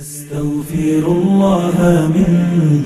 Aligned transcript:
أستغفر 0.00 1.04
الله 1.06 1.76
من 2.14 2.30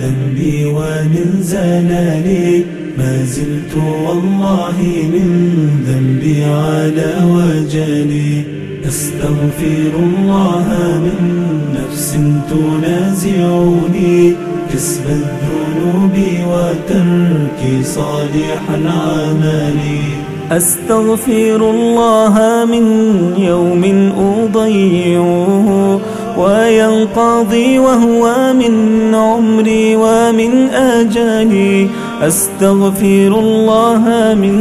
ذنبي 0.00 0.64
ومن 0.64 1.42
زلالي. 1.42 2.64
ما 2.98 3.24
زلت 3.24 3.74
والله 4.06 4.78
من 5.12 5.28
ذنبي 5.86 6.44
على 6.44 7.12
وجلي. 7.24 8.42
أستغفر 8.88 9.92
الله 9.98 10.66
من 11.04 11.20
نفس 11.76 12.18
تنازعني. 12.50 14.32
كسب 14.74 15.06
الذنوب 15.06 16.16
وترك 16.48 17.60
صالح 17.84 18.62
العمل. 18.74 19.78
أستغفر 20.50 21.70
الله 21.70 22.64
من 22.64 22.84
يوم 23.38 23.84
أضيعه 24.18 25.01
وينقضي 26.38 27.78
وهو 27.78 28.52
من 28.52 29.14
عمري 29.14 29.96
ومن 29.96 30.68
آجالي 30.70 31.88
أستغفر 32.22 33.38
الله 33.38 34.34
من 34.34 34.56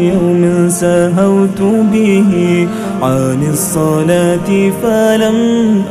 يوم 0.00 0.68
سهوت 0.68 1.60
به 1.92 2.32
عن 3.02 3.40
الصلاة 3.52 4.70
فلم 4.82 5.38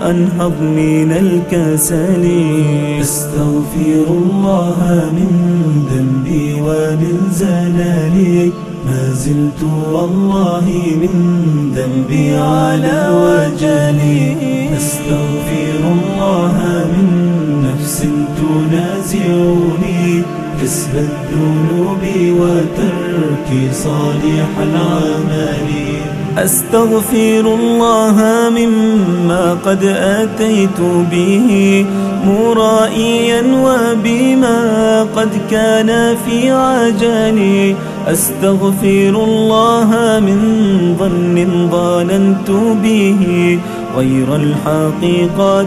أنهض 0.09 0.61
من 0.61 1.11
الكسل. 1.11 2.23
أستغفر 3.01 4.05
الله 4.09 4.77
من 5.17 5.31
ذنبي 5.91 6.61
ومن 6.61 7.17
زلالي. 7.31 8.51
ما 8.85 9.13
زلت 9.13 9.63
والله 9.93 10.65
من 11.01 11.15
ذنبي 11.75 12.35
على 12.35 12.99
وجلي. 13.23 14.35
أستغفر 14.77 15.81
الله 15.91 16.42
كسب 20.63 20.95
الذنوب 20.95 22.03
وترك 22.39 23.49
صالح 23.73 24.49
العمل. 24.59 25.69
أستغفر 26.37 27.55
الله 27.59 28.17
مما 28.49 29.57
قد 29.65 29.83
أتيت 29.83 30.79
به 31.11 31.85
مرائيا 32.27 33.41
وبما 33.65 34.59
قد 35.15 35.29
كان 35.51 36.15
في 36.25 36.51
عجلي. 36.51 37.75
أستغفر 38.07 39.13
الله 39.23 39.89
من 40.19 40.39
ظن 40.99 41.35
ظننت 41.71 42.49
به 42.83 43.59
غير 43.97 44.35
الحقيقة 44.35 45.63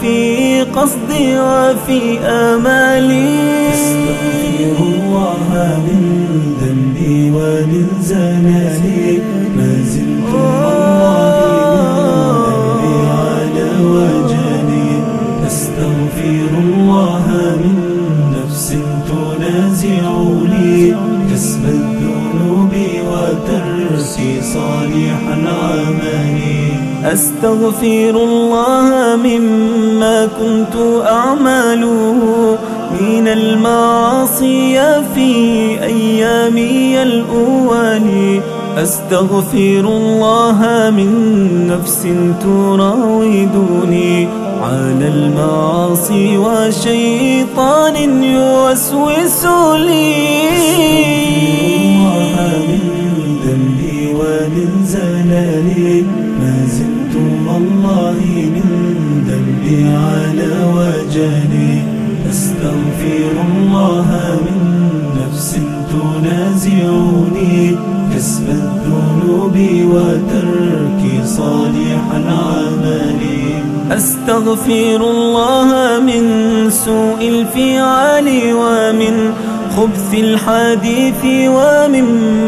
في 0.00 0.62
قصدي 0.62 1.38
وفي 1.38 2.18
آمالي 2.18 3.38
أستغفر 3.72 4.76
الله 4.84 5.80
من 5.86 6.02
ذنبي 6.60 7.30
ومن 7.30 7.86
زلالي 8.02 9.18
ما 9.56 9.72
زلت 9.82 10.34
والله 10.34 10.90
على 13.10 13.70
وجلي 13.84 14.90
أستغفر 15.46 16.50
الله 16.58 17.26
من 17.62 17.76
نفس 18.36 18.68
تنازعني. 19.08 20.94
كسب 21.32 21.64
الذنوب 21.64 22.72
وترك 23.10 24.42
صالح 24.42 25.20
العمل 25.28 25.69
أستغفر 27.04 28.10
الله 28.10 29.16
مما 29.16 30.28
كنت 30.40 30.76
أعمله 31.06 32.58
من 33.00 33.28
المعاصي 33.28 35.02
في 35.14 35.32
أيامي 35.82 37.02
الأول. 37.02 38.40
أستغفر 38.76 39.84
الله 40.00 40.90
من 40.96 41.10
نفس 41.66 42.06
تراودني 42.42 44.28
على 44.62 45.08
المعاصي 45.08 46.38
وشيطان 46.38 47.96
يوسوس 48.22 49.44
لي. 49.76 50.50
الله 52.20 52.66
من 52.68 52.82
ذنبي 53.44 53.89
ومن 54.20 54.70
زلالي 54.86 56.02
ما 56.40 56.54
زلت 56.76 57.14
والله 57.46 58.20
من 58.54 58.68
ذنبي 59.28 59.80
على 60.06 60.52
وجلي 60.76 61.74
أستغفر 62.30 63.32
الله 63.48 64.08
من 64.44 64.58
نفس 65.18 65.50
تنازعني 65.90 67.76
كسب 68.14 68.46
الذنوب 68.48 69.56
وترك 69.94 71.02
صالح 71.24 72.02
العمل. 72.16 73.22
أستغفر 73.90 75.00
الله 75.10 75.68
من 76.00 76.22
سوء 76.70 77.20
الفعال 77.28 78.28
ومن 78.62 79.14
خبث 79.76 80.10
الحديث 80.14 81.22
ومما 81.56 82.39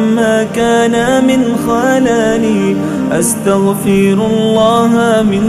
كان 0.82 1.26
من 1.26 1.56
خلالي. 1.66 2.76
أستغفر 3.12 4.26
الله 4.32 5.22
من 5.22 5.44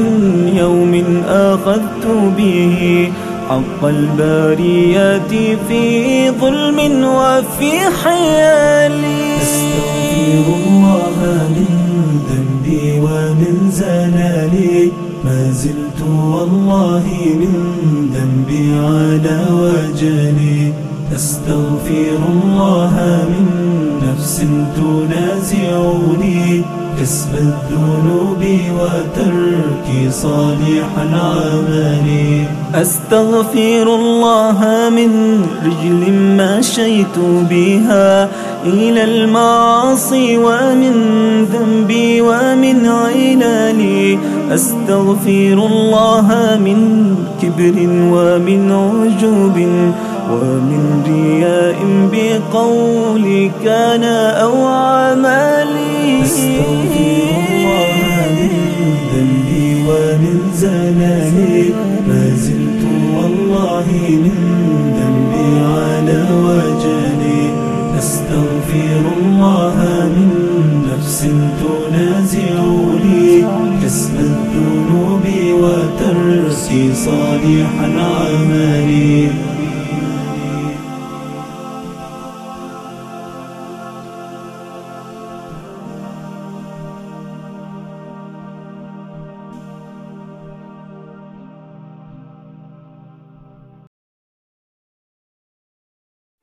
يوم 0.58 1.24
أخذت 1.28 2.06
به. 2.38 3.12
حق 3.50 3.86
الباريات 3.86 5.34
في 5.68 6.30
ظلم 6.30 6.80
وفي 7.04 7.72
حيالي 8.04 9.38
أستغفر 9.42 10.46
الله 10.66 11.18
من 11.56 11.72
ذنبي 12.30 13.00
ومن 13.00 13.72
زلالي. 13.72 14.92
ما 15.26 15.52
زلت 15.52 16.02
والله 16.02 17.04
من 17.42 17.54
ذنبي 18.14 18.74
على 18.76 19.40
وجلي. 19.52 20.74
أستغفر 21.16 22.18
الله 22.34 22.94
من 23.30 23.63
نفس 24.24 24.46
تنازعني 24.76 26.64
كسب 27.00 27.34
الذنوب 27.36 28.44
وترك 28.80 30.12
صالح 30.12 30.88
العمل. 31.02 32.08
أستغفر 32.76 33.96
الله 33.96 34.60
من 34.96 35.42
رجل 35.66 36.02
مشيت 36.40 37.18
بها 37.50 38.30
إلى 38.66 39.04
المعاصي 39.04 40.38
ومن 40.38 40.96
ذنبي 41.54 42.22
ومن 42.22 42.86
علالي 42.86 44.18
أستغفر 44.52 45.58
الله 45.72 46.28
من 46.66 46.80
كبر 47.42 47.76
ومن 48.14 48.72
عجوب. 48.72 49.58
ومن 50.32 51.04
رياء 51.08 51.80
بقول 52.12 53.52
كان 53.64 54.04
أو 54.04 54.66
عملي 54.66 56.24
أستغفر 56.24 57.30
الله 57.50 57.90
من 58.38 58.54
ذنبي 59.14 59.68
ومن 59.88 60.38
زلالي 60.56 61.74
ما 62.08 62.24
زلت 62.36 62.84
والله 63.18 63.88
من 64.24 64.38
ذنبي 64.98 65.52
على 65.60 66.22
وجلي 66.46 67.44
أستغفر 68.00 69.04
الله 69.18 69.78
من 70.16 70.30
نفس 70.92 71.20
تنازعني 71.60 73.44
كسب 73.84 74.16
الذنوب 74.20 75.26
وترك 75.62 76.94
صالح 76.94 77.72
العمل. 77.84 79.53